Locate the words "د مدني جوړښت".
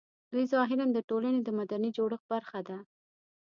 1.43-2.25